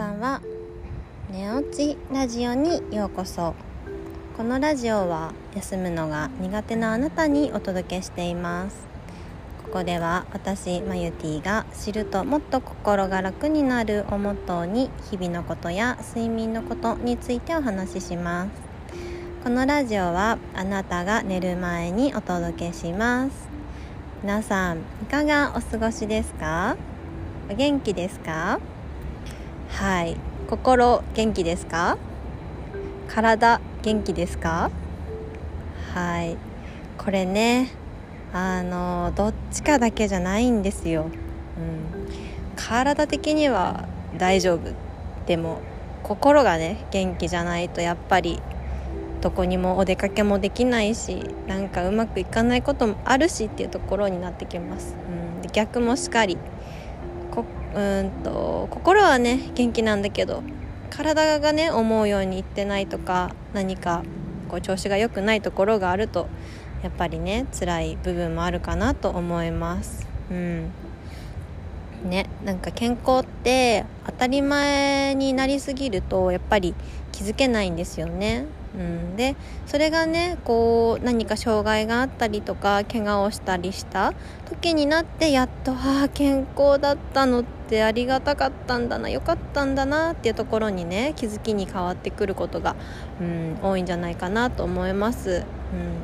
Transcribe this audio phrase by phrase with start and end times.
[0.00, 0.40] ばんは。
[1.30, 3.54] 寝落ちラジオにようこそ。
[4.34, 8.88] このラジオは休むのが苦手なあなたにお届けしています。
[9.62, 18.50] ここでは私マユティが知るともっと心が楽になるをモットーに日々のことや睡眠のことについてお話しします。
[19.44, 23.50] このラジオはあなたが寝る前にお届けします。
[24.22, 26.78] 皆さんいかがお過ごしですか？
[27.50, 28.60] お元気ですか？
[29.70, 30.16] はい。
[30.48, 31.96] 心元気ですか？
[33.08, 34.70] 体元気ですか？
[35.94, 36.36] はい。
[36.98, 37.70] これね
[38.32, 41.10] あのどっちかだけじゃないんですよ、うん、
[42.56, 43.88] 体的には
[44.18, 44.72] 大丈夫。
[45.26, 45.60] でも
[46.02, 48.40] 心がね元気じゃないとやっぱり
[49.20, 56.38] どこにもお出かけもできないしなんかうまくいかないこともあるしっていうところになってきます、うん、で逆もしっかり
[57.74, 60.42] うんと心はね元気なんだけど
[60.90, 64.02] 体がね思うようにいってないとか何か
[64.48, 66.28] こう調子が良くないところがあると
[66.82, 70.08] やっぱりね辛い部分もあるかなと思います。
[70.30, 70.70] うん。
[72.04, 76.74] ねなんか健康って当たり前になりすぎるとやっぱり
[77.12, 78.46] 気づけないんですよね。
[78.74, 84.14] うん、でそれがねこう何か障害があったりとか怪我をしたりした
[84.48, 92.74] 時になってやっとああ健康だったのってありがたかったんだなよかったんだなっていうところにね気づきに変わってくることが、
[93.20, 95.44] うん、多いんじゃないかなと思います、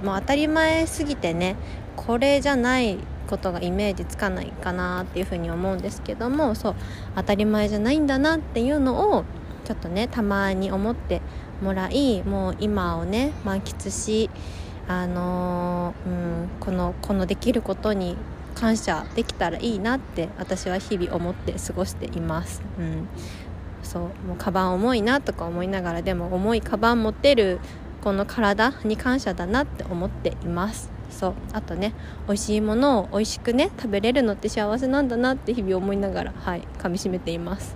[0.00, 1.56] うん、もう当たり前すぎてね
[1.96, 6.74] これじゃないことがイメージつかないかなっていうふうに思うんですけどもそう
[7.16, 9.24] 当たり前じゃないんだなっていうのを
[9.64, 11.22] ちょっとねたまに思って
[11.62, 14.28] もらいもう今をね満喫し
[14.88, 18.16] あのー、うん、このこのできることに
[18.62, 22.62] 感謝できたらいいなって私は日々思って過ごしています。
[22.78, 23.08] うん。
[23.82, 24.02] そう。
[24.02, 27.58] もうカバン重いなとか思いながらでも重いカバン持てる
[28.04, 30.92] この体に感謝だなって思っています。
[31.10, 31.34] そう。
[31.52, 31.92] あとね
[32.28, 37.74] 美味しいものを美味しくね食べれるのって幸せなんだなって日々思いながらはい噛みしめています。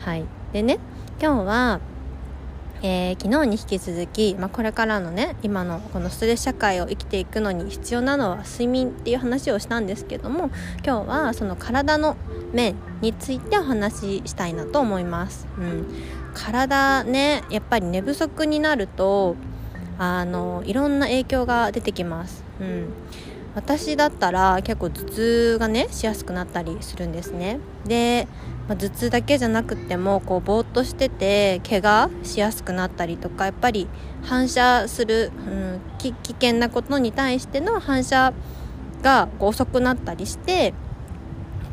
[0.00, 0.24] はい。
[0.52, 0.80] でね
[1.20, 1.80] 今日は
[2.82, 10.50] えー、昨日に引き続き、まあ、これからのね今のこのストレス社会を生きていくのに必要なのは睡眠っていう話をしたんですけども
[10.84, 12.16] 今日はその体の
[12.52, 15.86] 面についてお話ししたいなと思います、うん、
[16.34, 19.36] 体ねやっぱり寝不足になると
[19.98, 22.88] あのいろんな影響が出てきます、うん、
[23.54, 27.60] 私だったら結構頭痛がねしやすくなったりするんですね。
[27.84, 28.26] で
[28.68, 33.88] まあ、頭痛だけじゃなくてもこうぼーっとしてて怪我しやすくなったりとかやっぱり
[34.22, 38.32] 反射する、うん、危険なことに対しての反射
[39.02, 40.74] がこう遅くなったりして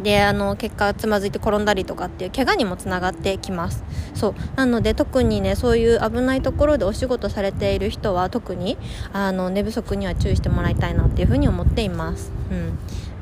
[0.01, 3.83] であの結果つまずいて転んだりとかっていう怪我にもつながってきます。
[4.13, 4.35] そう。
[4.55, 8.77] なので特にねそういう危ないところでお仕事されている人は特に
[9.11, 12.31] あの寝不足には注意してもらいたいなっていうふうに思っています。
[12.49, 12.79] うん。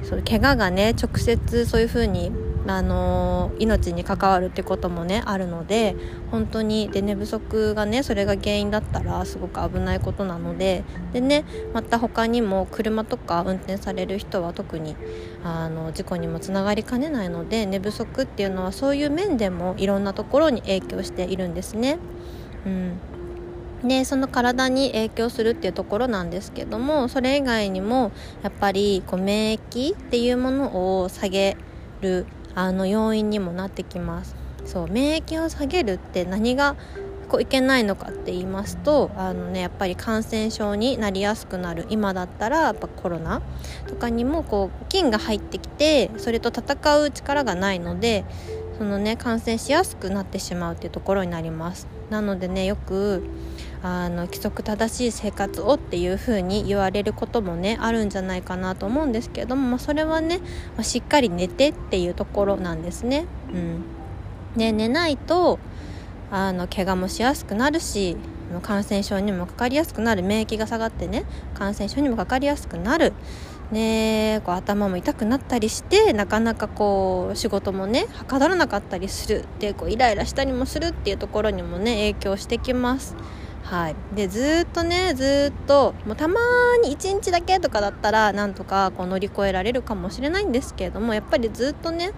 [0.07, 2.31] そう怪我がね直接そういうふうに
[2.67, 5.95] あの命に関わるってこともねあるので
[6.31, 10.83] 本当にで寝不足がねそれが原因だったらすごく危ないことなので
[11.13, 14.95] でねまた他にも車とか運転される人は特に
[15.43, 21.97] あの事故にもつながりかねないので寝不足っていうのはそういう面でもいろんなところに影響しているんですね。
[22.65, 22.99] うん
[23.83, 28.11] でその体に影響するっていうところなんですけどもそれ以外にも
[28.41, 31.57] やっぱりこう免疫っていうものを下げ
[32.01, 32.25] る
[32.57, 34.35] あの要因にもなってきます。
[34.65, 36.75] そう免疫を下げるって何が
[37.29, 43.41] こういけないのかって言いますとあの、ね、やっぱり感染症になりやすくなる今だったらやっぱコロナ
[43.87, 48.25] とかにもこう菌が入ってきてそれと戦う力がないので
[48.77, 51.87] そのね感染しやすくなってしまうっていうところになります。
[52.09, 53.23] なのでねよく
[53.83, 60.43] あの規則正しい生活をっていう風に言われることもねあるんじゃないかなと思うんですけども、まあ、それはね、ま
[60.79, 63.25] あ、しっかり寝てっていうところなんですね。
[63.53, 63.83] うん、
[64.55, 65.59] で寝ないと
[66.31, 68.17] あの怪我もしやすくなるし
[68.61, 73.13] 感染症にもかかりやすくなる免疫が下がってね感染症にもかかりやすくなる
[73.71, 83.15] ね、こう頭も痛くなったりしてなかなかこう仕事もねはかどらなかったりするでこうイライラしたりもするっていうところにもね影響してきます。
[83.69, 86.39] はい、でずっとねずっともうたま
[86.81, 92.13] に1日だけとかだったらなんとかこう乗り越えられるかもしれないんですけれどもやっぱりずっとね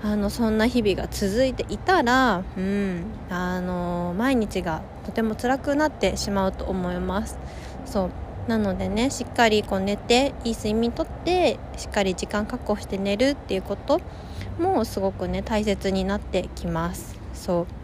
[0.00, 7.36] あのそんな日々が続いていたら、うん、あの毎日がとても辛くなってしまうと思います。
[7.84, 8.10] そう
[8.46, 14.00] なのでねしっかりこう寝ていい睡眠とってしっかり時間確保して寝るっていうこと
[14.60, 17.18] もすごくね大切になってきます。
[17.34, 17.81] そう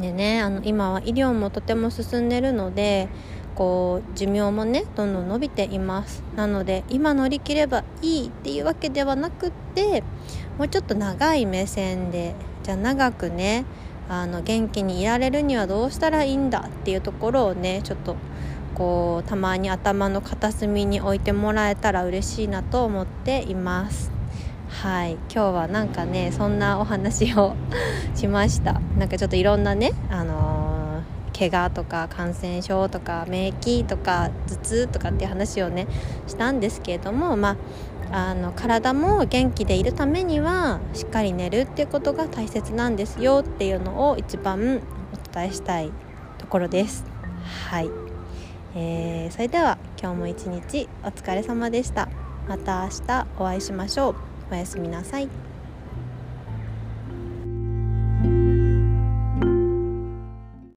[0.00, 3.08] でねあの今は医療もとても進んでるので
[3.54, 6.22] こう寿命もねどんどん伸びています。
[6.36, 10.02] なので今乗り切ればいいっていうわけではなくって
[10.58, 13.64] もうちょっと長い目線でじゃあ長くね
[14.08, 18.16] あの元気にいられるにはどうしたらいいんだっていうところをねちょっと
[18.74, 24.15] こうたまに頭の片隅に置いてもらえたら嬉しいなと思っています。
[24.82, 27.56] はい今日はなんかねそんなお話を
[28.14, 35.86] しましたなんかちょっといろんなねあのー、怪我とか感染症とか免疫とか頭痛とかっていう話をね
[36.26, 37.56] したんですけれどもま
[38.12, 44.82] ああの体も元気でいるためにはしっかり寝るっていうことが大切なんですよっていうのを一番
[45.14, 45.90] お伝えしたい
[46.36, 47.04] ところです。
[47.70, 47.90] はい、
[48.74, 52.08] えー、それでは今日も一日お疲れ様でした。
[52.46, 54.35] また明日お会いしましょう。
[54.50, 55.45] おやすみなさい。